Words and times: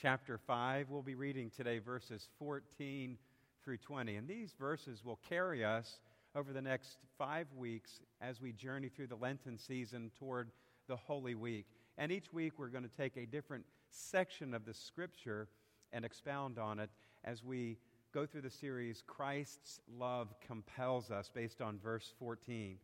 chapter 0.00 0.36
5. 0.36 0.90
We'll 0.90 1.00
be 1.00 1.14
reading 1.14 1.50
today 1.56 1.78
verses 1.78 2.28
14 2.38 3.16
through 3.64 3.78
20. 3.78 4.16
And 4.16 4.28
these 4.28 4.52
verses 4.60 5.02
will 5.02 5.18
carry 5.26 5.64
us 5.64 6.00
over 6.34 6.52
the 6.52 6.60
next 6.60 6.98
five 7.16 7.46
weeks 7.56 8.00
as 8.20 8.38
we 8.38 8.52
journey 8.52 8.90
through 8.90 9.06
the 9.06 9.16
Lenten 9.16 9.56
season 9.56 10.10
toward 10.18 10.50
the 10.86 10.96
Holy 10.96 11.34
Week. 11.34 11.64
And 11.96 12.12
each 12.12 12.30
week 12.30 12.58
we're 12.58 12.68
going 12.68 12.84
to 12.84 12.94
take 12.94 13.16
a 13.16 13.24
different 13.24 13.64
section 13.88 14.52
of 14.52 14.66
the 14.66 14.74
scripture 14.74 15.48
and 15.94 16.04
expound 16.04 16.58
on 16.58 16.78
it 16.78 16.90
as 17.24 17.42
we 17.42 17.78
go 18.12 18.26
through 18.26 18.42
the 18.42 18.50
series 18.50 19.02
Christ's 19.06 19.80
Love 19.98 20.34
Compels 20.46 21.10
Us, 21.10 21.30
based 21.32 21.62
on 21.62 21.78
verse 21.78 22.12
14. 22.18 22.76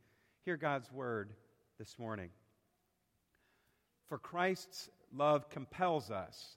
Hear 0.46 0.56
God's 0.56 0.90
word 0.90 1.34
this 1.78 1.98
morning. 1.98 2.30
For 4.08 4.16
Christ's 4.16 4.88
love 5.14 5.50
compels 5.50 6.10
us 6.10 6.56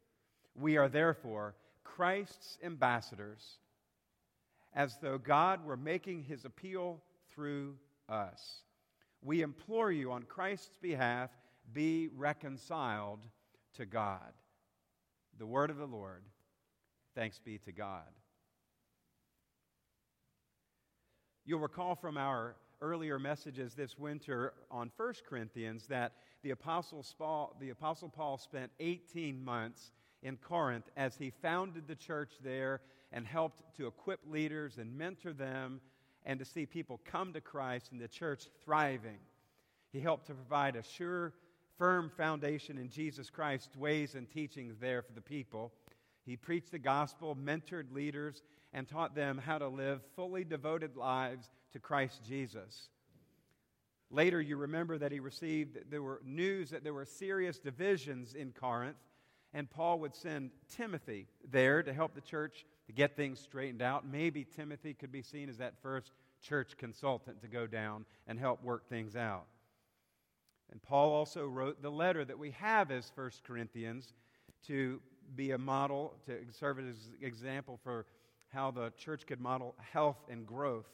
We 0.55 0.77
are 0.77 0.89
therefore 0.89 1.55
Christ's 1.83 2.57
ambassadors, 2.63 3.57
as 4.73 4.97
though 5.01 5.17
God 5.17 5.65
were 5.65 5.77
making 5.77 6.23
his 6.23 6.45
appeal 6.45 7.01
through 7.33 7.75
us. 8.09 8.61
We 9.21 9.41
implore 9.41 9.91
you 9.91 10.11
on 10.11 10.23
Christ's 10.23 10.71
behalf, 10.81 11.29
be 11.73 12.09
reconciled 12.15 13.19
to 13.75 13.85
God. 13.85 14.33
The 15.37 15.45
word 15.45 15.69
of 15.69 15.77
the 15.77 15.87
Lord. 15.87 16.23
Thanks 17.15 17.39
be 17.39 17.57
to 17.59 17.71
God. 17.71 18.07
You'll 21.45 21.59
recall 21.59 21.95
from 21.95 22.17
our 22.17 22.55
earlier 22.81 23.19
messages 23.19 23.73
this 23.73 23.97
winter 23.97 24.53
on 24.69 24.91
1 24.97 25.13
Corinthians 25.27 25.87
that 25.87 26.13
the 26.43 26.51
Apostle, 26.51 27.05
Paul, 27.17 27.55
the 27.59 27.69
Apostle 27.69 28.09
Paul 28.09 28.37
spent 28.37 28.71
18 28.79 29.43
months 29.43 29.91
in 30.23 30.37
Corinth 30.37 30.89
as 30.95 31.15
he 31.15 31.31
founded 31.41 31.87
the 31.87 31.95
church 31.95 32.33
there 32.43 32.81
and 33.11 33.25
helped 33.25 33.63
to 33.77 33.87
equip 33.87 34.19
leaders 34.29 34.77
and 34.77 34.97
mentor 34.97 35.33
them 35.33 35.81
and 36.25 36.39
to 36.39 36.45
see 36.45 36.65
people 36.65 36.99
come 37.03 37.33
to 37.33 37.41
Christ 37.41 37.91
and 37.91 37.99
the 37.99 38.07
church 38.07 38.47
thriving. 38.63 39.17
He 39.91 39.99
helped 39.99 40.27
to 40.27 40.33
provide 40.33 40.75
a 40.75 40.83
sure, 40.83 41.33
firm 41.77 42.11
foundation 42.15 42.77
in 42.77 42.89
Jesus 42.89 43.29
Christ's 43.29 43.75
ways 43.75 44.15
and 44.15 44.29
teachings 44.29 44.77
there 44.79 45.01
for 45.01 45.13
the 45.13 45.21
people. 45.21 45.71
He 46.23 46.37
preached 46.37 46.71
the 46.71 46.79
gospel, 46.79 47.35
mentored 47.35 47.91
leaders, 47.91 48.43
and 48.73 48.87
taught 48.87 49.15
them 49.15 49.37
how 49.37 49.57
to 49.57 49.67
live 49.67 50.01
fully 50.15 50.43
devoted 50.43 50.95
lives 50.95 51.49
to 51.73 51.79
Christ 51.79 52.21
Jesus. 52.23 52.89
Later, 54.09 54.41
you 54.41 54.57
remember 54.57 54.97
that 54.97 55.11
he 55.11 55.19
received, 55.19 55.77
there 55.89 56.01
were 56.01 56.21
news 56.23 56.69
that 56.69 56.83
there 56.83 56.93
were 56.93 57.05
serious 57.05 57.59
divisions 57.59 58.33
in 58.33 58.51
Corinth, 58.51 58.97
and 59.53 59.69
Paul 59.69 59.99
would 59.99 60.15
send 60.15 60.51
Timothy 60.75 61.27
there 61.49 61.83
to 61.83 61.93
help 61.93 62.13
the 62.13 62.21
church 62.21 62.65
to 62.87 62.93
get 62.93 63.15
things 63.15 63.39
straightened 63.39 63.81
out. 63.81 64.05
Maybe 64.05 64.45
Timothy 64.45 64.93
could 64.93 65.11
be 65.11 65.21
seen 65.21 65.49
as 65.49 65.57
that 65.57 65.73
first 65.81 66.11
church 66.41 66.77
consultant 66.77 67.41
to 67.41 67.47
go 67.47 67.67
down 67.67 68.05
and 68.27 68.39
help 68.39 68.63
work 68.63 68.87
things 68.89 69.15
out. 69.15 69.45
And 70.71 70.81
Paul 70.81 71.11
also 71.11 71.45
wrote 71.45 71.81
the 71.81 71.91
letter 71.91 72.23
that 72.23 72.39
we 72.39 72.51
have 72.51 72.91
as 72.91 73.11
1 73.15 73.31
Corinthians 73.45 74.13
to 74.67 75.01
be 75.35 75.51
a 75.51 75.57
model, 75.57 76.15
to 76.25 76.37
serve 76.51 76.79
as 76.79 76.85
an 76.85 76.95
example 77.21 77.79
for 77.83 78.05
how 78.47 78.71
the 78.71 78.91
church 78.97 79.25
could 79.25 79.39
model 79.39 79.75
health 79.91 80.17
and 80.29 80.45
growth, 80.45 80.87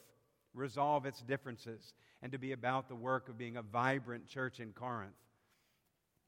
resolve 0.54 1.06
its 1.06 1.22
differences, 1.22 1.94
and 2.22 2.32
to 2.32 2.40
be 2.40 2.52
about 2.52 2.90
the 2.90 2.96
work 2.96 3.30
of 3.30 3.38
being 3.38 3.58
a 3.58 3.62
vibrant 3.62 4.28
church 4.28 4.60
in 4.60 4.74
Corinth. 4.74 5.14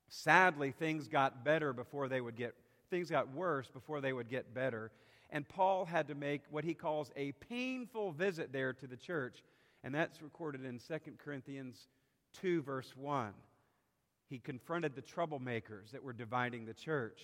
Sadly, 0.09 0.71
things 0.71 1.07
got 1.07 1.45
better 1.45 1.71
before 1.71 2.07
they 2.07 2.19
would 2.19 2.35
get, 2.35 2.55
things 2.89 3.09
got 3.09 3.31
worse 3.33 3.67
before 3.67 4.01
they 4.01 4.11
would 4.11 4.29
get 4.29 4.53
better. 4.53 4.91
And 5.29 5.47
Paul 5.47 5.85
had 5.85 6.07
to 6.07 6.15
make 6.15 6.41
what 6.49 6.63
he 6.63 6.73
calls 6.73 7.11
a 7.15 7.31
painful 7.33 8.11
visit 8.11 8.51
there 8.51 8.73
to 8.73 8.87
the 8.87 8.97
church. 8.97 9.43
And 9.83 9.93
that's 9.93 10.21
recorded 10.21 10.65
in 10.65 10.79
2 10.79 10.97
Corinthians 11.23 11.87
2, 12.41 12.63
verse 12.63 12.91
1. 12.97 13.33
He 14.29 14.39
confronted 14.39 14.95
the 14.95 15.01
troublemakers 15.01 15.91
that 15.91 16.03
were 16.03 16.13
dividing 16.13 16.65
the 16.65 16.73
church. 16.73 17.21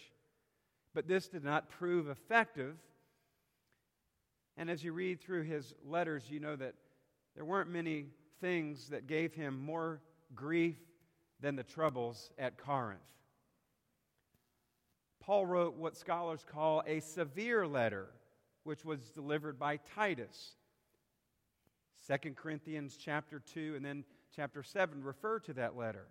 But 0.93 1.07
this 1.07 1.27
did 1.27 1.43
not 1.43 1.69
prove 1.69 2.07
effective. 2.07 2.75
And 4.57 4.69
as 4.69 4.83
you 4.83 4.93
read 4.93 5.19
through 5.19 5.43
his 5.43 5.73
letters, 5.85 6.23
you 6.29 6.39
know 6.39 6.55
that 6.55 6.75
there 7.35 7.45
weren't 7.45 7.69
many 7.69 8.05
things 8.39 8.89
that 8.89 9.07
gave 9.07 9.33
him 9.33 9.59
more 9.59 9.99
grief 10.35 10.77
than 11.41 11.55
the 11.55 11.63
troubles 11.63 12.31
at 12.37 12.57
Corinth. 12.57 12.99
Paul 15.19 15.45
wrote 15.45 15.75
what 15.75 15.97
scholars 15.97 16.45
call 16.45 16.83
a 16.85 16.99
severe 16.99 17.65
letter, 17.65 18.07
which 18.63 18.85
was 18.85 19.09
delivered 19.09 19.57
by 19.57 19.77
Titus. 19.95 20.51
2 22.07 22.31
Corinthians 22.33 22.97
chapter 22.97 23.39
2 23.39 23.73
and 23.75 23.83
then 23.83 24.03
chapter 24.35 24.61
7 24.61 25.03
refer 25.03 25.39
to 25.39 25.53
that 25.53 25.75
letter. 25.75 26.07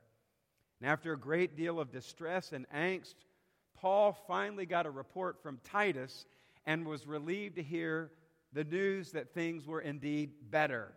And 0.80 0.90
after 0.90 1.12
a 1.12 1.18
great 1.18 1.56
deal 1.56 1.78
of 1.78 1.92
distress 1.92 2.52
and 2.52 2.66
angst, 2.74 3.14
Paul 3.74 4.12
finally 4.26 4.66
got 4.66 4.86
a 4.86 4.90
report 4.90 5.40
from 5.42 5.60
Titus 5.62 6.26
and 6.66 6.86
was 6.86 7.06
relieved 7.06 7.56
to 7.56 7.62
hear 7.62 8.10
the 8.52 8.64
news 8.64 9.12
that 9.12 9.32
things 9.32 9.66
were 9.66 9.80
indeed 9.80 10.32
better. 10.50 10.92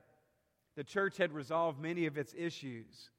The 0.76 0.84
church 0.84 1.18
had 1.18 1.34
resolved 1.34 1.80
many 1.80 2.06
of 2.06 2.18
its 2.18 2.34
issues. 2.38 3.10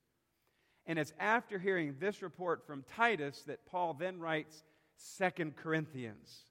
And 0.89 0.99
it's 0.99 1.13
after 1.21 1.59
hearing 1.59 1.97
this 2.01 2.23
report 2.23 2.67
from 2.67 2.83
Titus 2.97 3.43
that 3.47 3.67
Paul 3.67 3.95
then 3.95 4.19
writes 4.19 4.65
Second 4.97 5.55
Corinthians. 5.55 6.47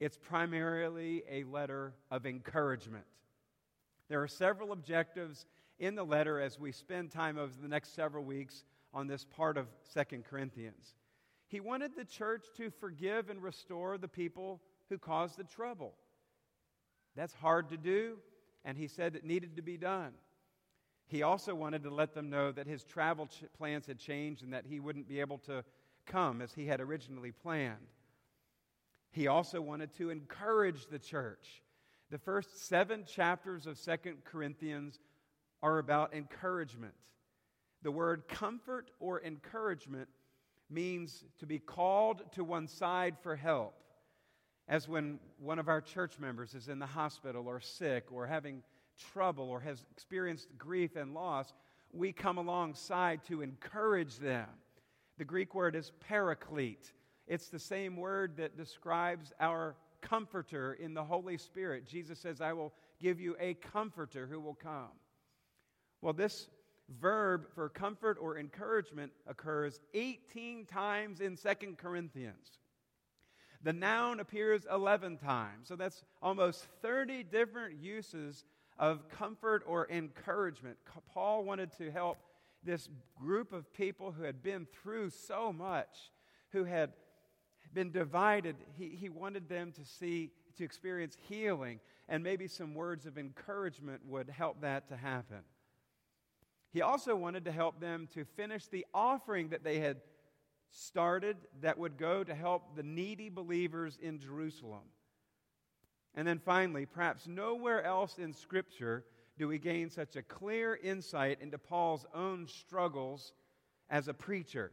It's 0.00 0.18
primarily 0.18 1.22
a 1.30 1.44
letter 1.44 1.94
of 2.10 2.26
encouragement. 2.26 3.04
There 4.08 4.20
are 4.20 4.28
several 4.28 4.72
objectives 4.72 5.46
in 5.78 5.94
the 5.94 6.04
letter 6.04 6.40
as 6.40 6.58
we 6.58 6.72
spend 6.72 7.12
time 7.12 7.38
over 7.38 7.52
the 7.62 7.68
next 7.68 7.94
several 7.94 8.24
weeks 8.24 8.64
on 8.92 9.06
this 9.06 9.24
part 9.24 9.56
of 9.56 9.68
Second 9.84 10.24
Corinthians. 10.24 10.96
He 11.46 11.60
wanted 11.60 11.92
the 11.96 12.04
church 12.04 12.46
to 12.56 12.70
forgive 12.70 13.30
and 13.30 13.40
restore 13.40 13.96
the 13.96 14.08
people 14.08 14.60
who 14.88 14.98
caused 14.98 15.36
the 15.36 15.44
trouble. 15.44 15.94
That's 17.14 17.34
hard 17.34 17.68
to 17.68 17.76
do, 17.76 18.18
and 18.64 18.76
he 18.76 18.88
said 18.88 19.14
it 19.14 19.24
needed 19.24 19.56
to 19.56 19.62
be 19.62 19.76
done. 19.76 20.12
He 21.10 21.24
also 21.24 21.56
wanted 21.56 21.82
to 21.82 21.90
let 21.90 22.14
them 22.14 22.30
know 22.30 22.52
that 22.52 22.68
his 22.68 22.84
travel 22.84 23.26
ch- 23.26 23.42
plans 23.58 23.84
had 23.84 23.98
changed 23.98 24.44
and 24.44 24.52
that 24.52 24.64
he 24.64 24.78
wouldn't 24.78 25.08
be 25.08 25.18
able 25.18 25.38
to 25.38 25.64
come 26.06 26.40
as 26.40 26.52
he 26.52 26.66
had 26.66 26.80
originally 26.80 27.32
planned. 27.32 27.88
He 29.10 29.26
also 29.26 29.60
wanted 29.60 29.92
to 29.94 30.10
encourage 30.10 30.86
the 30.86 31.00
church. 31.00 31.62
The 32.10 32.18
first 32.18 32.68
seven 32.68 33.04
chapters 33.04 33.66
of 33.66 33.76
Second 33.76 34.18
Corinthians 34.24 35.00
are 35.64 35.78
about 35.78 36.14
encouragement. 36.14 36.94
The 37.82 37.90
word 37.90 38.28
comfort 38.28 38.92
or 39.00 39.20
encouragement 39.20 40.08
means 40.70 41.24
to 41.40 41.46
be 41.46 41.58
called 41.58 42.22
to 42.34 42.44
one 42.44 42.68
side 42.68 43.16
for 43.20 43.34
help. 43.34 43.74
As 44.68 44.88
when 44.88 45.18
one 45.40 45.58
of 45.58 45.68
our 45.68 45.80
church 45.80 46.20
members 46.20 46.54
is 46.54 46.68
in 46.68 46.78
the 46.78 46.86
hospital 46.86 47.48
or 47.48 47.58
sick 47.58 48.12
or 48.12 48.28
having 48.28 48.62
trouble 49.12 49.48
or 49.48 49.60
has 49.60 49.84
experienced 49.90 50.48
grief 50.58 50.96
and 50.96 51.14
loss, 51.14 51.52
we 51.92 52.12
come 52.12 52.38
alongside 52.38 53.24
to 53.24 53.42
encourage 53.42 54.18
them. 54.18 54.46
The 55.18 55.24
Greek 55.24 55.54
word 55.54 55.74
is 55.74 55.92
paraclete. 56.08 56.92
It's 57.26 57.48
the 57.48 57.58
same 57.58 57.96
word 57.96 58.36
that 58.36 58.56
describes 58.56 59.32
our 59.40 59.76
comforter 60.00 60.74
in 60.74 60.94
the 60.94 61.04
Holy 61.04 61.36
Spirit. 61.36 61.86
Jesus 61.86 62.18
says, 62.18 62.40
I 62.40 62.52
will 62.52 62.72
give 63.00 63.20
you 63.20 63.36
a 63.38 63.54
comforter 63.54 64.26
who 64.26 64.40
will 64.40 64.54
come. 64.54 64.90
Well, 66.00 66.12
this 66.12 66.48
verb 67.00 67.46
for 67.54 67.68
comfort 67.68 68.18
or 68.20 68.38
encouragement 68.38 69.12
occurs 69.26 69.80
18 69.94 70.66
times 70.66 71.20
in 71.20 71.36
Second 71.36 71.78
Corinthians. 71.78 72.58
The 73.62 73.72
noun 73.72 74.20
appears 74.20 74.66
11 74.72 75.18
times. 75.18 75.68
So 75.68 75.76
that's 75.76 76.02
almost 76.22 76.66
30 76.82 77.24
different 77.24 77.78
uses 77.78 78.44
of 78.80 79.08
comfort 79.10 79.62
or 79.66 79.86
encouragement. 79.90 80.78
Paul 81.12 81.44
wanted 81.44 81.70
to 81.76 81.90
help 81.90 82.16
this 82.64 82.88
group 83.14 83.52
of 83.52 83.72
people 83.74 84.10
who 84.10 84.22
had 84.22 84.42
been 84.42 84.66
through 84.82 85.10
so 85.10 85.52
much, 85.52 86.10
who 86.52 86.64
had 86.64 86.94
been 87.74 87.92
divided. 87.92 88.56
He, 88.76 88.88
he 88.88 89.10
wanted 89.10 89.48
them 89.48 89.70
to 89.72 89.84
see, 89.84 90.30
to 90.56 90.64
experience 90.64 91.16
healing, 91.28 91.78
and 92.08 92.24
maybe 92.24 92.48
some 92.48 92.74
words 92.74 93.04
of 93.04 93.18
encouragement 93.18 94.00
would 94.06 94.30
help 94.30 94.62
that 94.62 94.88
to 94.88 94.96
happen. 94.96 95.40
He 96.72 96.80
also 96.80 97.14
wanted 97.14 97.44
to 97.44 97.52
help 97.52 97.80
them 97.80 98.08
to 98.14 98.24
finish 98.24 98.66
the 98.66 98.86
offering 98.94 99.50
that 99.50 99.62
they 99.62 99.78
had 99.78 99.98
started 100.70 101.36
that 101.60 101.76
would 101.76 101.98
go 101.98 102.24
to 102.24 102.34
help 102.34 102.76
the 102.76 102.82
needy 102.82 103.28
believers 103.28 103.98
in 104.00 104.20
Jerusalem. 104.20 104.84
And 106.14 106.26
then 106.26 106.38
finally, 106.38 106.86
perhaps 106.86 107.26
nowhere 107.26 107.84
else 107.84 108.18
in 108.18 108.32
Scripture 108.32 109.04
do 109.38 109.48
we 109.48 109.58
gain 109.58 109.90
such 109.90 110.16
a 110.16 110.22
clear 110.22 110.78
insight 110.82 111.40
into 111.40 111.58
Paul's 111.58 112.04
own 112.14 112.46
struggles 112.46 113.32
as 113.88 114.08
a 114.08 114.14
preacher. 114.14 114.72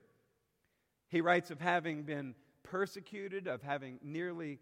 He 1.10 1.22
writes 1.22 1.52
of 1.52 1.62
having 1.62 2.04
been 2.04 2.36
persecuted, 2.64 3.48
of 3.48 3.62
having 3.62 4.00
nearly 4.04 4.60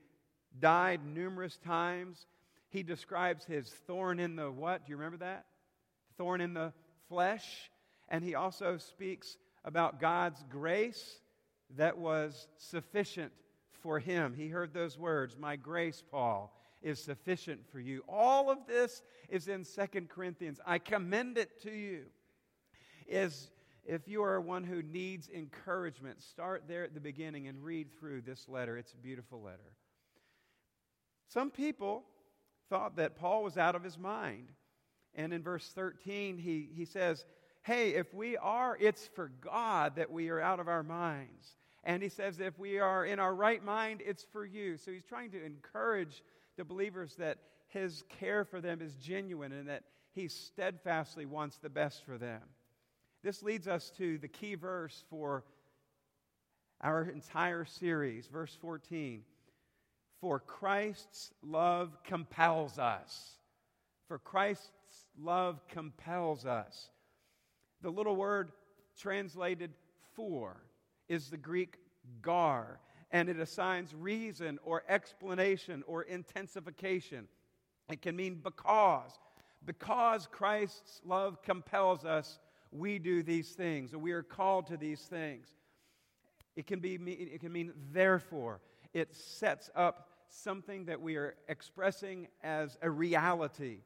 died 0.60 1.02
numerous 1.06 1.58
times. 1.58 2.28
He 2.70 2.84
describes 2.84 3.46
his 3.46 3.70
thorn 3.88 4.20
in 4.20 4.36
the 4.36 4.52
what? 4.52 4.86
Do 4.86 4.92
you 4.92 4.98
remember 4.98 5.18
that? 5.18 5.46
Thorn 6.18 6.42
in 6.42 6.54
the 6.54 6.74
flesh. 7.10 7.72
And 8.10 8.24
he 8.24 8.36
also 8.36 8.78
speaks 8.78 9.38
about 9.64 10.00
God's 10.00 10.44
grace 10.50 11.20
that 11.78 11.98
was 11.98 12.48
sufficient 12.58 13.32
for 13.82 14.00
him. 14.00 14.34
He 14.34 14.50
heard 14.50 14.74
those 14.74 14.98
words, 14.98 15.36
My 15.38 15.56
grace, 15.56 16.04
Paul, 16.12 16.55
is 16.86 17.02
sufficient 17.02 17.60
for 17.72 17.80
you. 17.80 18.04
All 18.08 18.52
of 18.52 18.60
this 18.68 19.02
is 19.28 19.48
in 19.48 19.64
Second 19.64 20.08
Corinthians. 20.08 20.60
I 20.66 20.78
commend 20.78 21.40
it 21.40 21.62
to 21.64 21.72
you. 21.72 22.04
Is 23.08 23.50
if 23.84 24.08
you 24.08 24.24
are 24.24 24.40
one 24.40 24.64
who 24.64 24.84
needs 24.84 25.28
encouragement, 25.30 26.22
start 26.22 26.66
there 26.68 26.84
at 26.84 26.94
the 26.94 27.00
beginning 27.00 27.48
and 27.48 27.64
read 27.64 27.88
through 28.00 28.22
this 28.22 28.48
letter. 28.48 28.78
It's 28.78 28.94
a 28.94 28.98
beautiful 28.98 29.42
letter. 29.42 29.74
Some 31.28 31.50
people 31.50 32.04
thought 32.70 32.98
that 32.98 33.16
Paul 33.16 33.44
was 33.44 33.58
out 33.58 33.76
of 33.76 33.84
his 33.84 33.98
mind. 33.98 34.52
And 35.16 35.34
in 35.34 35.42
verse 35.42 35.72
13, 35.74 36.38
he, 36.38 36.70
he 36.72 36.86
says, 36.86 37.26
Hey, 37.64 37.92
if 37.92 38.14
we 38.14 38.38
are, 38.38 38.78
it's 38.80 39.08
for 39.08 39.32
God 39.42 39.96
that 39.96 40.12
we 40.12 40.30
are 40.30 40.40
out 40.40 40.60
of 40.60 40.68
our 40.68 40.84
minds. 40.84 41.58
And 41.86 42.02
he 42.02 42.10
says, 42.10 42.40
if 42.40 42.58
we 42.58 42.80
are 42.80 43.06
in 43.06 43.20
our 43.20 43.34
right 43.34 43.64
mind, 43.64 44.02
it's 44.04 44.26
for 44.32 44.44
you. 44.44 44.76
So 44.78 44.92
he's 44.92 45.06
trying 45.06 45.30
to 45.32 45.46
encourage 45.46 46.24
the 46.58 46.66
believers 46.66 47.16
that 47.16 47.38
his 47.68 48.04
care 48.20 48.46
for 48.46 48.62
them 48.62 48.82
is 48.82 48.96
genuine 48.96 49.52
and 49.52 49.68
that 49.70 49.84
he 50.14 50.28
steadfastly 50.28 51.26
wants 51.26 51.58
the 51.58 51.70
best 51.70 52.06
for 52.06 52.18
them. 52.18 52.42
This 53.24 53.44
leads 53.44 53.68
us 53.68 53.92
to 53.98 54.18
the 54.18 54.28
key 54.28 54.56
verse 54.56 55.04
for 55.10 55.44
our 56.82 57.04
entire 57.04 57.66
series, 57.66 58.28
verse 58.28 58.56
14. 58.62 59.24
For 60.22 60.40
Christ's 60.40 61.32
love 61.44 61.98
compels 62.04 62.80
us. 62.80 63.38
For 64.08 64.20
Christ's 64.20 64.70
love 65.20 65.60
compels 65.68 66.46
us. 66.46 66.90
The 67.82 67.90
little 67.90 68.16
word 68.16 68.52
translated 68.98 69.72
for 70.14 70.64
is 71.10 71.30
the 71.30 71.38
Greek 71.38 71.78
gar, 72.22 72.80
and 73.16 73.30
it 73.30 73.40
assigns 73.40 73.96
reason 73.96 74.60
or 74.62 74.84
explanation 74.90 75.86
or 75.88 76.04
intensification. 76.04 77.30
It 77.90 78.02
can 78.02 78.14
mean 78.14 78.42
because. 78.44 79.10
Because 79.66 80.28
Christ's 80.30 81.00
love 81.06 81.42
compels 81.42 82.04
us, 82.04 82.40
we 82.74 83.00
do 83.00 83.24
these 83.24 83.52
things, 83.52 83.94
or 83.94 84.00
we 84.00 84.12
are 84.12 84.22
called 84.22 84.68
to 84.68 84.76
these 84.76 85.00
things. 85.00 85.48
It 86.58 86.68
can, 86.68 86.82
be, 86.82 86.96
it 86.96 87.40
can 87.40 87.54
mean 87.54 87.72
therefore. 87.94 88.60
It 88.94 89.16
sets 89.16 89.70
up 89.76 90.10
something 90.28 90.84
that 90.84 91.00
we 91.00 91.16
are 91.16 91.38
expressing 91.48 92.28
as 92.44 92.78
a 92.82 92.90
reality. 92.90 93.78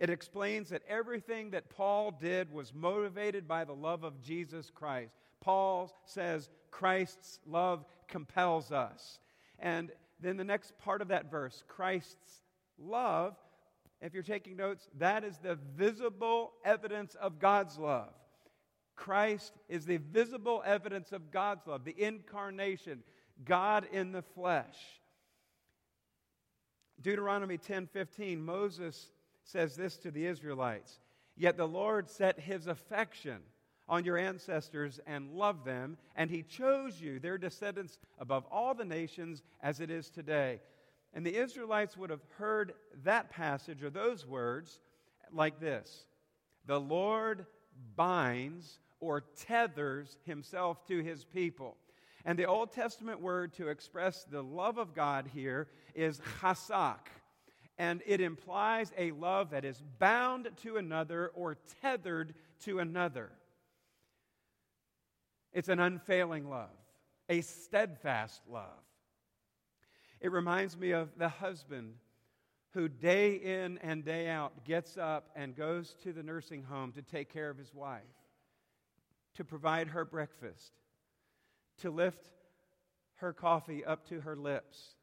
It 0.00 0.10
explains 0.10 0.68
that 0.68 0.82
everything 0.86 1.52
that 1.52 1.70
Paul 1.70 2.10
did 2.10 2.52
was 2.52 2.74
motivated 2.74 3.48
by 3.48 3.64
the 3.64 3.74
love 3.74 4.04
of 4.04 4.20
Jesus 4.20 4.70
Christ. 4.70 5.14
Paul 5.40 5.90
says 6.04 6.50
Christ's 6.76 7.38
love 7.46 7.86
compels 8.06 8.70
us. 8.70 9.18
And 9.58 9.90
then 10.20 10.36
the 10.36 10.44
next 10.44 10.76
part 10.76 11.00
of 11.00 11.08
that 11.08 11.30
verse, 11.30 11.64
Christ's 11.68 12.42
love, 12.78 13.34
if 14.02 14.12
you're 14.12 14.22
taking 14.22 14.58
notes, 14.58 14.86
that 14.98 15.24
is 15.24 15.38
the 15.38 15.58
visible 15.74 16.52
evidence 16.66 17.14
of 17.14 17.38
God's 17.38 17.78
love. 17.78 18.12
Christ 18.94 19.54
is 19.70 19.86
the 19.86 19.96
visible 19.96 20.62
evidence 20.66 21.12
of 21.12 21.30
God's 21.30 21.66
love, 21.66 21.84
the 21.84 21.98
incarnation, 21.98 23.02
God 23.42 23.86
in 23.90 24.12
the 24.12 24.22
flesh. 24.22 24.76
Deuteronomy 27.00 27.56
10:15 27.56 28.44
Moses 28.44 29.12
says 29.44 29.76
this 29.76 29.96
to 29.98 30.10
the 30.10 30.26
Israelites, 30.26 31.00
"Yet 31.36 31.56
the 31.56 31.68
Lord 31.68 32.10
set 32.10 32.38
his 32.38 32.66
affection 32.66 33.42
on 33.88 34.04
your 34.04 34.18
ancestors 34.18 35.00
and 35.06 35.32
love 35.32 35.64
them, 35.64 35.96
and 36.16 36.30
he 36.30 36.42
chose 36.42 37.00
you, 37.00 37.18
their 37.18 37.38
descendants, 37.38 37.98
above 38.18 38.44
all 38.50 38.74
the 38.74 38.84
nations 38.84 39.42
as 39.62 39.80
it 39.80 39.90
is 39.90 40.10
today. 40.10 40.60
And 41.14 41.24
the 41.24 41.36
Israelites 41.36 41.96
would 41.96 42.10
have 42.10 42.24
heard 42.36 42.74
that 43.04 43.30
passage 43.30 43.82
or 43.82 43.90
those 43.90 44.26
words 44.26 44.80
like 45.32 45.60
this 45.60 46.04
The 46.66 46.80
Lord 46.80 47.46
binds 47.94 48.80
or 49.00 49.20
tethers 49.20 50.18
himself 50.24 50.86
to 50.88 51.02
his 51.02 51.24
people. 51.24 51.76
And 52.24 52.36
the 52.36 52.46
Old 52.46 52.72
Testament 52.72 53.20
word 53.20 53.54
to 53.54 53.68
express 53.68 54.24
the 54.24 54.42
love 54.42 54.78
of 54.78 54.94
God 54.94 55.30
here 55.32 55.68
is 55.94 56.20
chasak. 56.40 57.06
And 57.78 58.02
it 58.04 58.20
implies 58.20 58.90
a 58.98 59.12
love 59.12 59.50
that 59.50 59.64
is 59.64 59.82
bound 59.98 60.48
to 60.62 60.76
another 60.76 61.30
or 61.34 61.56
tethered 61.82 62.34
to 62.64 62.80
another. 62.80 63.30
It's 65.56 65.70
an 65.70 65.80
unfailing 65.80 66.50
love, 66.50 66.68
a 67.30 67.40
steadfast 67.40 68.42
love. 68.46 68.84
It 70.20 70.30
reminds 70.30 70.76
me 70.76 70.90
of 70.90 71.08
the 71.16 71.30
husband 71.30 71.94
who, 72.74 72.90
day 72.90 73.36
in 73.36 73.78
and 73.78 74.04
day 74.04 74.28
out, 74.28 74.66
gets 74.66 74.98
up 74.98 75.30
and 75.34 75.56
goes 75.56 75.96
to 76.02 76.12
the 76.12 76.22
nursing 76.22 76.62
home 76.62 76.92
to 76.92 77.00
take 77.00 77.32
care 77.32 77.48
of 77.48 77.56
his 77.56 77.72
wife, 77.72 78.02
to 79.36 79.44
provide 79.44 79.88
her 79.88 80.04
breakfast, 80.04 80.72
to 81.78 81.90
lift 81.90 82.28
her 83.14 83.32
coffee 83.32 83.82
up 83.82 84.06
to 84.10 84.20
her 84.20 84.36
lips. 84.36 84.96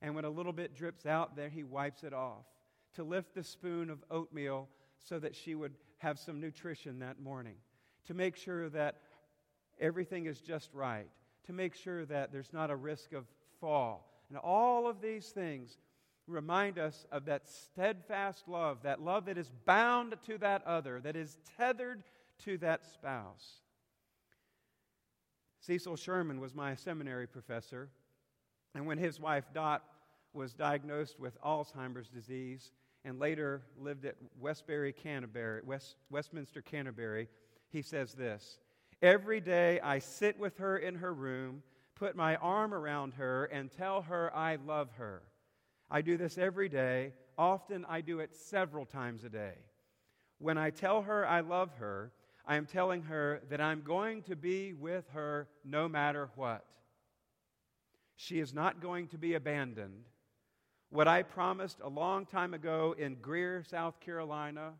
And 0.00 0.14
when 0.14 0.24
a 0.24 0.30
little 0.30 0.52
bit 0.52 0.76
drips 0.76 1.06
out, 1.06 1.34
there 1.34 1.48
he 1.48 1.64
wipes 1.64 2.04
it 2.04 2.12
off, 2.12 2.44
to 2.94 3.02
lift 3.02 3.34
the 3.34 3.42
spoon 3.42 3.90
of 3.90 4.04
oatmeal 4.12 4.68
so 5.00 5.18
that 5.18 5.34
she 5.34 5.56
would 5.56 5.74
have 5.98 6.20
some 6.20 6.40
nutrition 6.40 7.00
that 7.00 7.18
morning, 7.18 7.56
to 8.04 8.14
make 8.14 8.36
sure 8.36 8.68
that 8.68 8.98
everything 9.80 10.26
is 10.26 10.40
just 10.40 10.72
right, 10.72 11.08
to 11.46 11.52
make 11.52 11.74
sure 11.74 12.04
that 12.06 12.32
there's 12.32 12.52
not 12.52 12.70
a 12.70 12.76
risk 12.76 13.12
of 13.12 13.26
fall. 13.60 14.10
And 14.28 14.38
all 14.38 14.88
of 14.88 15.00
these 15.00 15.28
things 15.28 15.78
remind 16.26 16.78
us 16.78 17.06
of 17.12 17.26
that 17.26 17.48
steadfast 17.48 18.48
love, 18.48 18.82
that 18.82 19.00
love 19.00 19.26
that 19.26 19.38
is 19.38 19.50
bound 19.64 20.14
to 20.26 20.38
that 20.38 20.66
other, 20.66 21.00
that 21.00 21.16
is 21.16 21.38
tethered 21.56 22.02
to 22.44 22.58
that 22.58 22.84
spouse. 22.84 23.60
Cecil 25.60 25.96
Sherman 25.96 26.40
was 26.40 26.54
my 26.54 26.74
seminary 26.74 27.26
professor, 27.26 27.88
and 28.74 28.86
when 28.86 28.98
his 28.98 29.18
wife 29.18 29.44
Dot 29.54 29.82
was 30.32 30.52
diagnosed 30.52 31.18
with 31.18 31.40
Alzheimer's 31.42 32.08
disease 32.08 32.72
and 33.04 33.18
later 33.18 33.62
lived 33.78 34.04
at 34.04 34.16
Westbury, 34.38 34.92
Canterbury, 34.92 35.62
West, 35.64 35.96
Westminster, 36.10 36.60
Canterbury, 36.60 37.28
he 37.70 37.82
says 37.82 38.12
this 38.12 38.58
Every 39.02 39.40
day 39.40 39.80
I 39.80 39.98
sit 39.98 40.38
with 40.38 40.58
her 40.58 40.78
in 40.78 40.96
her 40.96 41.12
room, 41.12 41.62
put 41.94 42.16
my 42.16 42.36
arm 42.36 42.72
around 42.72 43.14
her, 43.14 43.44
and 43.46 43.70
tell 43.70 44.02
her 44.02 44.34
I 44.34 44.56
love 44.56 44.90
her. 44.96 45.22
I 45.90 46.02
do 46.02 46.16
this 46.16 46.38
every 46.38 46.68
day. 46.68 47.12
Often 47.38 47.84
I 47.88 48.00
do 48.00 48.20
it 48.20 48.34
several 48.34 48.86
times 48.86 49.24
a 49.24 49.28
day. 49.28 49.54
When 50.38 50.58
I 50.58 50.70
tell 50.70 51.02
her 51.02 51.26
I 51.26 51.40
love 51.40 51.70
her, 51.78 52.12
I 52.46 52.56
am 52.56 52.66
telling 52.66 53.02
her 53.02 53.42
that 53.50 53.60
I'm 53.60 53.82
going 53.82 54.22
to 54.24 54.36
be 54.36 54.72
with 54.72 55.04
her 55.12 55.48
no 55.64 55.88
matter 55.88 56.30
what. 56.36 56.64
She 58.16 58.40
is 58.40 58.54
not 58.54 58.80
going 58.80 59.08
to 59.08 59.18
be 59.18 59.34
abandoned. 59.34 60.04
What 60.90 61.08
I 61.08 61.22
promised 61.22 61.78
a 61.82 61.88
long 61.88 62.24
time 62.24 62.54
ago 62.54 62.94
in 62.96 63.16
Greer, 63.16 63.64
South 63.64 64.00
Carolina, 64.00 64.72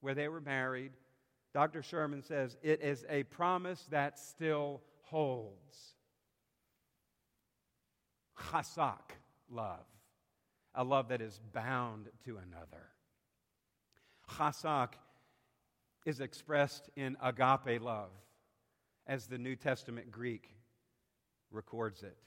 where 0.00 0.14
they 0.14 0.28
were 0.28 0.40
married, 0.40 0.92
Dr. 1.56 1.82
Sherman 1.82 2.22
says 2.22 2.54
it 2.62 2.82
is 2.82 3.06
a 3.08 3.22
promise 3.22 3.82
that 3.88 4.18
still 4.18 4.82
holds. 5.04 5.94
Chasak 8.38 9.12
love, 9.48 9.86
a 10.74 10.84
love 10.84 11.08
that 11.08 11.22
is 11.22 11.40
bound 11.54 12.10
to 12.26 12.36
another. 12.36 12.90
Chasak 14.32 14.96
is 16.04 16.20
expressed 16.20 16.90
in 16.94 17.16
agape 17.22 17.80
love, 17.80 18.10
as 19.06 19.26
the 19.26 19.38
New 19.38 19.56
Testament 19.56 20.10
Greek 20.10 20.50
records 21.50 22.02
it. 22.02 22.18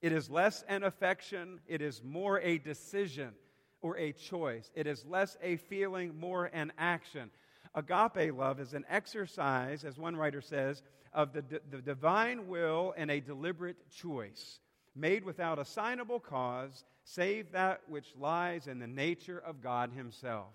It 0.00 0.10
is 0.10 0.28
less 0.28 0.64
an 0.66 0.82
affection, 0.82 1.60
it 1.68 1.82
is 1.82 2.02
more 2.02 2.40
a 2.40 2.58
decision 2.58 3.34
or 3.80 3.96
a 3.96 4.10
choice. 4.12 4.72
It 4.74 4.88
is 4.88 5.04
less 5.04 5.36
a 5.40 5.54
feeling, 5.56 6.18
more 6.18 6.46
an 6.46 6.72
action. 6.78 7.30
Agape 7.74 8.36
love 8.36 8.60
is 8.60 8.74
an 8.74 8.84
exercise, 8.88 9.84
as 9.84 9.98
one 9.98 10.16
writer 10.16 10.40
says, 10.40 10.82
of 11.12 11.32
the, 11.32 11.42
the 11.70 11.80
divine 11.80 12.48
will 12.48 12.94
and 12.96 13.10
a 13.10 13.20
deliberate 13.20 13.90
choice, 13.90 14.60
made 14.94 15.24
without 15.24 15.58
assignable 15.58 16.20
cause, 16.20 16.84
save 17.04 17.52
that 17.52 17.80
which 17.88 18.14
lies 18.18 18.66
in 18.66 18.78
the 18.78 18.86
nature 18.86 19.38
of 19.38 19.62
God 19.62 19.90
Himself. 19.92 20.52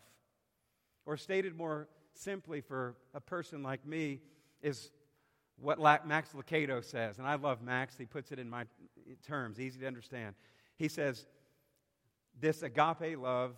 Or 1.05 1.17
stated 1.17 1.55
more 1.55 1.87
simply 2.13 2.61
for 2.61 2.95
a 3.13 3.21
person 3.21 3.63
like 3.63 3.85
me, 3.85 4.19
is 4.61 4.91
what 5.59 5.79
Max 6.07 6.29
Lucado 6.33 6.83
says. 6.83 7.17
And 7.17 7.27
I 7.27 7.35
love 7.35 7.61
Max, 7.61 7.97
he 7.97 8.05
puts 8.05 8.31
it 8.31 8.39
in 8.39 8.49
my 8.49 8.65
terms, 9.25 9.59
easy 9.59 9.79
to 9.79 9.87
understand. 9.87 10.35
He 10.75 10.87
says, 10.87 11.25
This 12.39 12.61
agape 12.63 13.17
love 13.17 13.55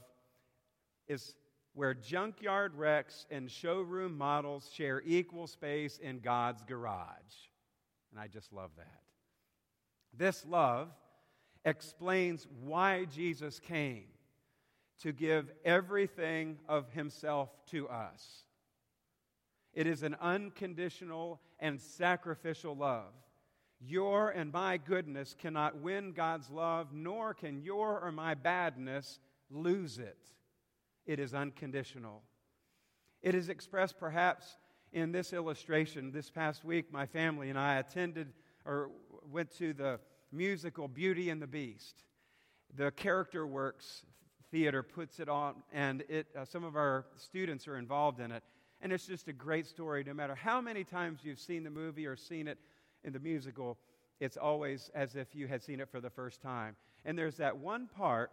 is 1.07 1.35
where 1.73 1.93
junkyard 1.93 2.75
wrecks 2.75 3.25
and 3.29 3.49
showroom 3.49 4.17
models 4.17 4.69
share 4.73 5.01
equal 5.05 5.47
space 5.47 5.97
in 5.97 6.19
God's 6.19 6.63
garage. 6.63 7.07
And 8.11 8.19
I 8.19 8.27
just 8.27 8.51
love 8.51 8.71
that. 8.77 9.01
This 10.17 10.45
love 10.45 10.89
explains 11.65 12.47
why 12.63 13.05
Jesus 13.05 13.59
came 13.59 14.05
to 15.01 15.11
give 15.11 15.51
everything 15.63 16.57
of 16.67 16.91
himself 16.91 17.49
to 17.67 17.87
us. 17.87 18.43
It 19.73 19.87
is 19.87 20.03
an 20.03 20.15
unconditional 20.19 21.39
and 21.59 21.79
sacrificial 21.79 22.75
love. 22.75 23.13
Your 23.79 24.31
and 24.31 24.51
my 24.51 24.77
goodness 24.77 25.35
cannot 25.39 25.77
win 25.77 26.11
God's 26.11 26.49
love, 26.49 26.87
nor 26.91 27.33
can 27.33 27.61
your 27.61 27.99
or 28.01 28.11
my 28.11 28.33
badness 28.33 29.19
lose 29.49 29.99
it. 29.99 30.17
It 31.09 31.19
is 31.19 31.33
unconditional. 31.33 32.21
It 33.23 33.33
is 33.33 33.49
expressed 33.49 33.97
perhaps 33.97 34.57
in 34.93 35.11
this 35.11 35.33
illustration. 35.33 36.11
This 36.11 36.29
past 36.29 36.63
week, 36.63 36.93
my 36.93 37.07
family 37.07 37.49
and 37.49 37.57
I 37.57 37.77
attended 37.77 38.31
or 38.63 38.91
went 39.31 39.49
to 39.57 39.73
the 39.73 39.99
musical 40.31 40.87
Beauty 40.87 41.31
and 41.31 41.41
the 41.41 41.47
Beast. 41.47 42.03
The 42.75 42.91
Character 42.91 43.47
Works 43.47 44.05
Theater 44.51 44.83
puts 44.83 45.19
it 45.19 45.27
on, 45.27 45.55
and 45.73 46.03
it, 46.09 46.27
uh, 46.37 46.45
some 46.45 46.63
of 46.63 46.75
our 46.75 47.07
students 47.15 47.67
are 47.67 47.79
involved 47.79 48.19
in 48.19 48.31
it. 48.31 48.43
And 48.79 48.93
it's 48.93 49.07
just 49.07 49.27
a 49.27 49.33
great 49.33 49.65
story. 49.65 50.03
No 50.03 50.13
matter 50.13 50.35
how 50.35 50.61
many 50.61 50.83
times 50.83 51.21
you've 51.23 51.39
seen 51.39 51.63
the 51.63 51.71
movie 51.71 52.05
or 52.05 52.15
seen 52.15 52.47
it 52.47 52.59
in 53.03 53.13
the 53.13 53.19
musical, 53.19 53.79
it's 54.19 54.37
always 54.37 54.91
as 54.93 55.15
if 55.15 55.33
you 55.33 55.47
had 55.47 55.63
seen 55.63 55.79
it 55.79 55.89
for 55.89 56.01
the 56.01 56.11
first 56.11 56.39
time. 56.39 56.75
And 57.03 57.17
there's 57.17 57.37
that 57.37 57.57
one 57.57 57.87
part 57.87 58.29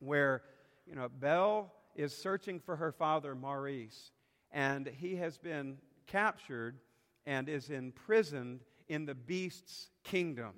where, 0.00 0.42
you 0.88 0.96
know, 0.96 1.08
Belle 1.08 1.72
is 1.94 2.16
searching 2.16 2.60
for 2.60 2.76
her 2.76 2.92
father, 2.92 3.34
Maurice, 3.34 4.12
and 4.52 4.86
he 4.86 5.16
has 5.16 5.38
been 5.38 5.78
captured 6.06 6.78
and 7.26 7.48
is 7.48 7.70
imprisoned 7.70 8.60
in 8.88 9.06
the 9.06 9.14
beast's 9.14 9.90
kingdom. 10.02 10.52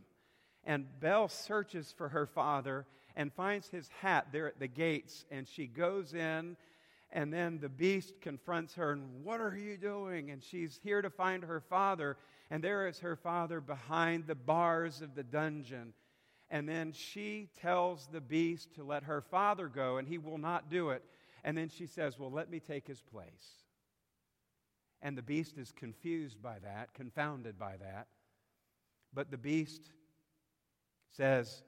And 0.64 0.86
Belle 1.00 1.28
searches 1.28 1.92
for 1.96 2.08
her 2.08 2.26
father 2.26 2.86
and 3.16 3.32
finds 3.32 3.68
his 3.68 3.88
hat 4.00 4.28
there 4.32 4.46
at 4.46 4.58
the 4.58 4.68
gates, 4.68 5.24
and 5.30 5.46
she 5.46 5.66
goes 5.66 6.14
in 6.14 6.56
and 7.12 7.32
then 7.32 7.58
the 7.60 7.68
beast 7.68 8.20
confronts 8.22 8.74
her, 8.74 8.92
and 8.92 9.22
what 9.22 9.40
are 9.40 9.56
you 9.56 9.76
doing? 9.76 10.30
And 10.30 10.42
she's 10.42 10.80
here 10.82 11.02
to 11.02 11.10
find 11.10 11.44
her 11.44 11.60
father, 11.60 12.16
and 12.50 12.64
there 12.64 12.88
is 12.88 13.00
her 13.00 13.16
father 13.16 13.60
behind 13.60 14.26
the 14.26 14.34
bars 14.34 15.02
of 15.02 15.14
the 15.14 15.22
dungeon. 15.22 15.92
And 16.50 16.66
then 16.66 16.92
she 16.92 17.50
tells 17.60 18.08
the 18.10 18.20
beast 18.20 18.74
to 18.76 18.84
let 18.84 19.04
her 19.04 19.20
father 19.20 19.68
go, 19.68 19.98
and 19.98 20.08
he 20.08 20.16
will 20.16 20.38
not 20.38 20.70
do 20.70 20.90
it. 20.90 21.04
And 21.44 21.56
then 21.56 21.68
she 21.68 21.86
says, 21.86 22.18
Well, 22.18 22.30
let 22.30 22.50
me 22.50 22.60
take 22.60 22.86
his 22.86 23.00
place. 23.00 23.62
And 25.00 25.18
the 25.18 25.22
beast 25.22 25.58
is 25.58 25.72
confused 25.72 26.40
by 26.40 26.58
that, 26.60 26.94
confounded 26.94 27.58
by 27.58 27.76
that. 27.78 28.06
But 29.12 29.30
the 29.30 29.38
beast 29.38 29.82
says, 31.10 31.62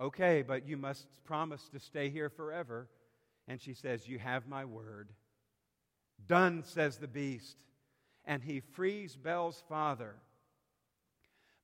Okay, 0.00 0.42
but 0.42 0.66
you 0.66 0.76
must 0.76 1.06
promise 1.24 1.68
to 1.72 1.78
stay 1.78 2.08
here 2.08 2.28
forever. 2.28 2.88
And 3.46 3.60
she 3.60 3.74
says, 3.74 4.08
You 4.08 4.18
have 4.18 4.46
my 4.46 4.64
word. 4.64 5.10
Done, 6.26 6.64
says 6.64 6.98
the 6.98 7.08
beast. 7.08 7.56
And 8.24 8.42
he 8.42 8.60
frees 8.60 9.16
Belle's 9.16 9.62
father. 9.68 10.16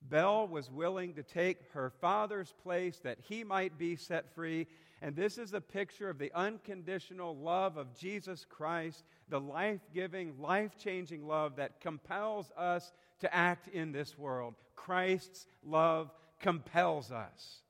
Belle 0.09 0.47
was 0.47 0.69
willing 0.69 1.13
to 1.15 1.23
take 1.23 1.71
her 1.73 1.89
father's 2.01 2.53
place 2.63 2.99
that 3.03 3.17
he 3.21 3.43
might 3.43 3.77
be 3.77 3.95
set 3.95 4.33
free. 4.33 4.67
And 5.01 5.15
this 5.15 5.37
is 5.37 5.53
a 5.53 5.61
picture 5.61 6.09
of 6.09 6.17
the 6.17 6.31
unconditional 6.33 7.35
love 7.35 7.77
of 7.77 7.97
Jesus 7.97 8.45
Christ, 8.47 9.03
the 9.29 9.39
life 9.39 9.81
giving, 9.93 10.39
life 10.39 10.77
changing 10.77 11.27
love 11.27 11.57
that 11.57 11.81
compels 11.81 12.51
us 12.57 12.91
to 13.19 13.33
act 13.33 13.67
in 13.67 13.91
this 13.91 14.17
world. 14.17 14.55
Christ's 14.75 15.47
love 15.63 16.11
compels 16.39 17.11
us. 17.11 17.61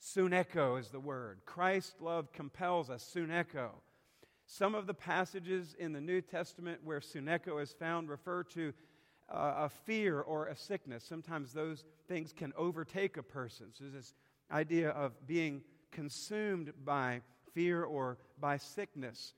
Suneko 0.00 0.78
is 0.78 0.88
the 0.88 1.00
word. 1.00 1.40
Christ's 1.44 2.00
love 2.00 2.32
compels 2.32 2.88
us. 2.88 3.08
Suneko. 3.14 3.70
Some 4.46 4.74
of 4.74 4.86
the 4.86 4.94
passages 4.94 5.76
in 5.78 5.92
the 5.92 6.00
New 6.00 6.22
Testament 6.22 6.80
where 6.82 7.00
suneko 7.00 7.62
is 7.62 7.72
found 7.72 8.08
refer 8.08 8.42
to 8.44 8.72
a 9.28 9.68
fear 9.68 10.20
or 10.20 10.46
a 10.46 10.56
sickness. 10.56 11.04
Sometimes 11.04 11.52
those 11.52 11.84
things 12.08 12.32
can 12.32 12.52
overtake 12.56 13.16
a 13.16 13.22
person. 13.22 13.66
So 13.72 13.84
this 13.92 14.14
idea 14.50 14.90
of 14.90 15.12
being 15.26 15.62
consumed 15.90 16.72
by 16.84 17.20
fear 17.54 17.84
or 17.84 18.18
by 18.40 18.56
sickness. 18.56 19.34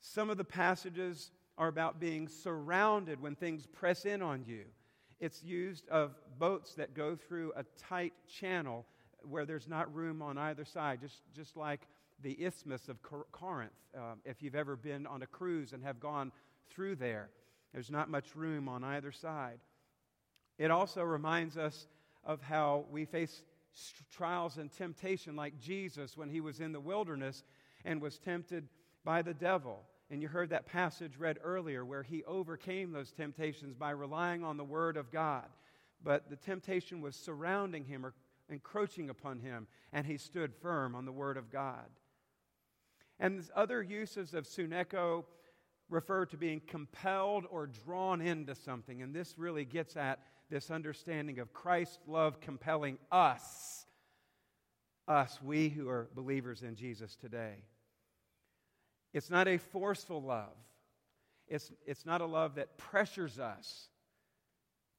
Some 0.00 0.30
of 0.30 0.36
the 0.36 0.44
passages 0.44 1.30
are 1.58 1.68
about 1.68 1.98
being 1.98 2.28
surrounded 2.28 3.20
when 3.20 3.34
things 3.34 3.66
press 3.66 4.04
in 4.04 4.22
on 4.22 4.44
you. 4.46 4.64
It's 5.18 5.42
used 5.42 5.88
of 5.88 6.14
boats 6.38 6.74
that 6.74 6.94
go 6.94 7.16
through 7.16 7.52
a 7.56 7.64
tight 7.88 8.12
channel 8.28 8.84
where 9.22 9.46
there's 9.46 9.66
not 9.66 9.92
room 9.94 10.22
on 10.22 10.38
either 10.38 10.64
side, 10.64 11.00
just, 11.00 11.22
just 11.34 11.56
like 11.56 11.80
the 12.22 12.32
Isthmus 12.32 12.88
of 12.88 12.98
Corinth. 13.32 13.72
Um, 13.96 14.20
if 14.24 14.42
you've 14.42 14.54
ever 14.54 14.76
been 14.76 15.06
on 15.06 15.22
a 15.22 15.26
cruise 15.26 15.72
and 15.72 15.82
have 15.82 15.98
gone 15.98 16.30
through 16.70 16.96
there, 16.96 17.30
there's 17.76 17.90
not 17.90 18.08
much 18.08 18.34
room 18.34 18.70
on 18.70 18.82
either 18.82 19.12
side. 19.12 19.58
It 20.56 20.70
also 20.70 21.02
reminds 21.02 21.58
us 21.58 21.88
of 22.24 22.40
how 22.40 22.86
we 22.90 23.04
face 23.04 23.42
trials 24.10 24.56
and 24.56 24.72
temptation, 24.72 25.36
like 25.36 25.60
Jesus 25.60 26.16
when 26.16 26.30
he 26.30 26.40
was 26.40 26.60
in 26.60 26.72
the 26.72 26.80
wilderness 26.80 27.44
and 27.84 28.00
was 28.00 28.16
tempted 28.16 28.66
by 29.04 29.20
the 29.20 29.34
devil. 29.34 29.82
And 30.08 30.22
you 30.22 30.28
heard 30.28 30.48
that 30.48 30.64
passage 30.64 31.18
read 31.18 31.38
earlier 31.44 31.84
where 31.84 32.02
he 32.02 32.24
overcame 32.24 32.92
those 32.92 33.12
temptations 33.12 33.74
by 33.74 33.90
relying 33.90 34.42
on 34.42 34.56
the 34.56 34.64
Word 34.64 34.96
of 34.96 35.12
God. 35.12 35.44
But 36.02 36.30
the 36.30 36.36
temptation 36.36 37.02
was 37.02 37.14
surrounding 37.14 37.84
him 37.84 38.06
or 38.06 38.14
encroaching 38.48 39.10
upon 39.10 39.40
him, 39.40 39.66
and 39.92 40.06
he 40.06 40.16
stood 40.16 40.54
firm 40.54 40.94
on 40.94 41.04
the 41.04 41.12
word 41.12 41.36
of 41.36 41.52
God. 41.52 41.90
And 43.20 43.44
other 43.54 43.82
uses 43.82 44.32
of 44.32 44.46
suneko 44.46 45.24
refer 45.88 46.26
to 46.26 46.36
being 46.36 46.60
compelled 46.66 47.44
or 47.50 47.66
drawn 47.66 48.20
into 48.20 48.54
something, 48.54 49.02
and 49.02 49.14
this 49.14 49.34
really 49.38 49.64
gets 49.64 49.96
at 49.96 50.18
this 50.50 50.70
understanding 50.70 51.38
of 51.38 51.52
Christ's 51.52 51.98
love 52.06 52.40
compelling 52.40 52.98
us, 53.10 53.86
us, 55.08 55.40
we 55.42 55.68
who 55.68 55.88
are 55.88 56.08
believers 56.14 56.62
in 56.62 56.74
Jesus 56.76 57.16
today. 57.16 57.64
It's 59.12 59.30
not 59.30 59.48
a 59.48 59.58
forceful 59.58 60.22
love. 60.22 60.56
It's, 61.48 61.72
it's 61.86 62.04
not 62.04 62.20
a 62.20 62.26
love 62.26 62.56
that 62.56 62.76
pressures 62.76 63.38
us. 63.38 63.88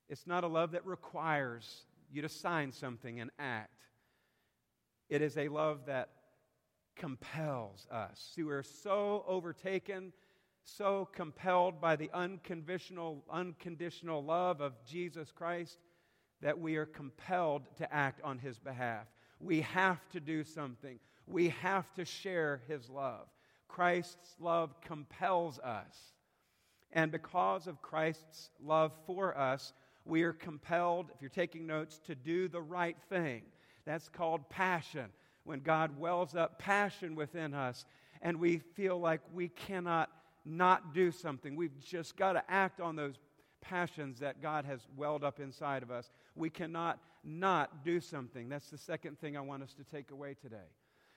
It's 0.09 0.25
not 0.25 0.43
a 0.43 0.47
love 0.47 0.71
that 0.71 0.85
requires 0.85 1.85
you 2.11 2.21
to 2.21 2.29
sign 2.29 2.71
something 2.71 3.19
and 3.19 3.29
act. 3.37 3.83
It 5.09 5.21
is 5.21 5.37
a 5.37 5.49
love 5.49 5.85
that 5.87 6.09
compels 6.95 7.85
us. 7.91 8.31
See, 8.33 8.43
we're 8.43 8.63
so 8.63 9.23
overtaken, 9.27 10.13
so 10.67 11.07
compelled 11.13 11.79
by 11.79 11.95
the 11.95 12.09
unconditional, 12.13 13.23
unconditional 13.31 14.23
love 14.23 14.59
of 14.59 14.73
Jesus 14.85 15.31
Christ 15.31 15.77
that 16.41 16.59
we 16.59 16.75
are 16.75 16.85
compelled 16.85 17.63
to 17.77 17.93
act 17.93 18.21
on 18.23 18.37
His 18.37 18.59
behalf. 18.59 19.07
We 19.39 19.61
have 19.61 20.07
to 20.09 20.19
do 20.19 20.43
something, 20.43 20.99
we 21.25 21.49
have 21.49 21.91
to 21.93 22.05
share 22.05 22.61
His 22.67 22.89
love. 22.89 23.27
Christ's 23.67 24.35
love 24.39 24.79
compels 24.81 25.59
us. 25.59 25.95
And 26.91 27.11
because 27.11 27.67
of 27.67 27.81
Christ's 27.81 28.49
love 28.63 28.91
for 29.05 29.37
us, 29.37 29.73
we 30.05 30.23
are 30.23 30.33
compelled, 30.33 31.11
if 31.13 31.21
you're 31.21 31.29
taking 31.29 31.67
notes, 31.67 31.99
to 32.07 32.15
do 32.15 32.47
the 32.47 32.61
right 32.61 32.97
thing. 33.09 33.43
That's 33.85 34.09
called 34.09 34.49
passion. 34.49 35.07
When 35.43 35.59
God 35.59 35.97
wells 35.97 36.35
up 36.35 36.59
passion 36.59 37.15
within 37.15 37.53
us 37.53 37.85
and 38.21 38.39
we 38.39 38.59
feel 38.59 38.99
like 38.99 39.21
we 39.33 39.49
cannot 39.49 40.09
not 40.47 40.93
do 40.93 41.11
something, 41.11 41.55
we've 41.55 41.77
just 41.79 42.15
got 42.15 42.33
to 42.33 42.43
act 42.49 42.79
on 42.79 42.95
those 42.95 43.15
passions 43.61 44.19
that 44.19 44.41
God 44.41 44.65
has 44.65 44.79
welled 44.95 45.23
up 45.23 45.39
inside 45.39 45.83
of 45.83 45.91
us. 45.91 46.09
We 46.35 46.49
cannot 46.49 46.99
not 47.23 47.83
do 47.83 47.99
something. 47.99 48.47
That's 48.47 48.69
the 48.69 48.77
second 48.77 49.19
thing 49.19 49.35
I 49.35 49.41
want 49.41 49.63
us 49.63 49.73
to 49.73 49.83
take 49.83 50.11
away 50.11 50.35
today. 50.35 50.69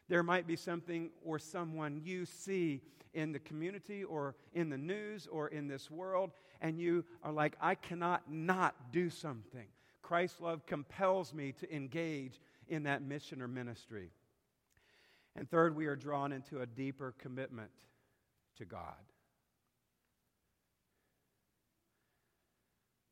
There 0.09 0.23
might 0.23 0.47
be 0.47 0.57
something 0.57 1.11
or 1.25 1.39
someone 1.39 2.01
you 2.05 2.27
see 2.27 2.81
in 3.15 3.33
the 3.33 3.39
community 3.39 4.03
or 4.03 4.35
in 4.53 4.69
the 4.69 4.79
news 4.79 5.29
or 5.31 5.49
in 5.49 5.69
this 5.69 5.91
world, 5.91 6.33
and 6.61 6.79
you 6.79 7.05
are 7.23 7.33
like, 7.33 7.57
I 7.61 7.77
cannot 7.77 8.31
not 8.31 8.93
do 8.93 9.11
something. 9.11 9.67
Christ's 10.03 10.41
love 10.41 10.67
compels 10.67 11.33
me 11.33 11.53
to 11.61 11.75
engage 11.75 12.41
in 12.69 12.85
that 12.85 13.03
mission 13.03 13.41
or 13.41 13.49
ministry. 13.49 14.11
And 15.37 15.49
third, 15.49 15.77
we 15.77 15.87
are 15.87 15.97
drawn 15.97 16.33
into 16.33 16.61
a 16.61 16.67
deeper 16.67 17.15
commitment 17.19 17.71
to 18.57 18.65
God. 18.65 18.95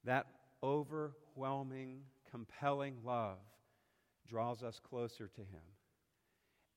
That 0.09 0.27
overwhelming, 0.62 2.00
compelling 2.31 2.97
love 3.05 3.37
draws 4.27 4.62
us 4.62 4.81
closer 4.81 5.29
to 5.29 5.41
Him 5.43 5.61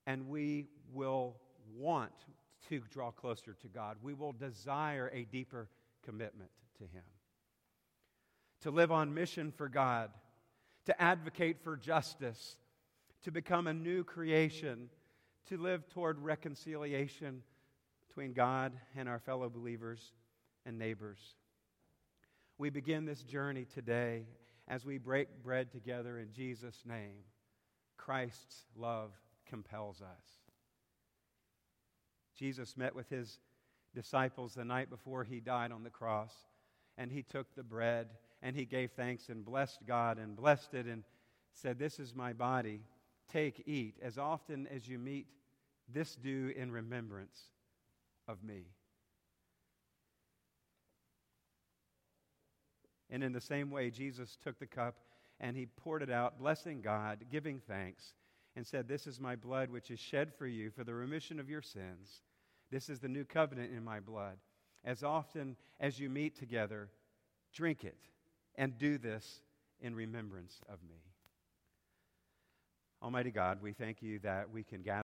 and 0.06 0.28
we 0.28 0.68
will 0.94 1.38
want 1.78 2.12
to 2.68 2.82
draw 2.92 3.10
closer 3.12 3.54
to 3.62 3.68
God. 3.70 3.96
We 4.02 4.14
will 4.14 4.34
desire 4.34 5.10
a 5.14 5.24
deeper 5.24 5.70
commitment 6.04 6.50
to 6.80 6.84
Him. 6.84 7.06
To 8.64 8.72
live 8.72 8.92
on 8.92 9.14
mission 9.14 9.54
for 9.56 9.70
God, 9.70 10.12
to 10.86 11.02
advocate 11.02 11.64
for 11.64 11.78
justice, 11.78 12.58
to 13.24 13.32
become 13.32 13.68
a 13.68 13.74
new 13.74 14.04
creation, 14.04 14.90
to 15.48 15.56
live 15.58 15.88
toward 15.88 16.20
reconciliation 16.20 17.44
between 18.10 18.34
God 18.34 18.74
and 18.98 19.08
our 19.08 19.20
fellow 19.20 19.50
believers 19.50 20.12
and 20.66 20.78
neighbors. 20.78 21.36
We 22.62 22.70
begin 22.70 23.06
this 23.06 23.24
journey 23.24 23.66
today 23.66 24.28
as 24.68 24.86
we 24.86 25.00
break 25.00 25.42
bread 25.42 25.72
together 25.72 26.20
in 26.20 26.32
Jesus' 26.32 26.84
name. 26.86 27.24
Christ's 27.98 28.66
love 28.76 29.10
compels 29.48 30.00
us. 30.00 30.24
Jesus 32.38 32.78
met 32.78 32.94
with 32.94 33.10
his 33.10 33.40
disciples 33.96 34.54
the 34.54 34.64
night 34.64 34.92
before 34.92 35.24
he 35.24 35.40
died 35.40 35.72
on 35.72 35.84
the 35.84 35.90
cross, 35.90 36.36
and 37.00 37.12
he 37.12 37.24
took 37.24 37.48
the 37.56 37.64
bread 37.64 38.10
and 38.44 38.56
he 38.56 38.66
gave 38.66 38.92
thanks 38.92 39.30
and 39.30 39.44
blessed 39.44 39.80
God 39.88 40.20
and 40.20 40.36
blessed 40.36 40.76
it 40.76 40.86
and 40.86 41.04
said, 41.56 41.80
This 41.80 42.00
is 42.00 42.14
my 42.14 42.32
body. 42.32 42.82
Take, 43.28 43.64
eat. 43.66 43.98
As 44.04 44.20
often 44.20 44.68
as 44.68 44.88
you 44.88 45.00
meet, 45.00 45.26
this 45.92 46.16
do 46.16 46.54
in 46.56 46.72
remembrance 46.72 47.42
of 48.28 48.44
me. 48.44 48.68
And 53.12 53.24
in 53.24 53.34
the 53.34 53.42
same 53.42 53.70
way, 53.70 53.90
Jesus 53.90 54.38
took 54.42 54.58
the 54.58 54.66
cup 54.66 54.96
and 55.40 55.56
he 55.56 55.66
poured 55.66 56.02
it 56.02 56.10
out, 56.10 56.40
blessing 56.40 56.82
God, 56.82 57.26
giving 57.30 57.60
thanks 57.60 58.14
and 58.56 58.66
said, 58.66 58.88
This 58.88 59.08
is 59.08 59.20
my 59.20 59.36
blood 59.36 59.70
which 59.70 59.92
is 59.92 60.00
shed 60.00 60.34
for 60.34 60.48
you 60.48 60.72
for 60.72 60.84
the 60.84 60.94
remission 60.94 61.40
of 61.40 61.50
your 61.50 61.62
sins. 61.62 62.22
This 62.72 62.90
is 62.90 63.00
the 63.00 63.10
new 63.10 63.26
covenant 63.26 63.74
in 63.76 63.84
my 63.84 64.00
blood. 64.00 64.38
As 64.86 65.04
often 65.04 65.58
as 65.80 66.00
you 66.00 66.10
meet 66.10 66.38
together, 66.38 66.90
drink 67.54 67.84
it 67.84 67.98
and 68.56 68.78
do 68.78 68.98
this 68.98 69.42
in 69.82 69.94
remembrance 69.96 70.62
of 70.70 70.80
me. 70.88 71.02
Almighty 73.04 73.32
God, 73.32 73.60
we 73.62 73.74
thank 73.74 74.02
you 74.02 74.20
that 74.20 74.52
we 74.52 74.64
can 74.64 74.84
gather. 74.84 75.00